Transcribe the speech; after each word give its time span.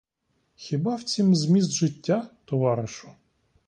Хіба 0.55 0.95
в 0.95 1.03
цім 1.03 1.35
зміст 1.35 1.71
життя, 1.71 2.27
товаришу? 2.45 3.11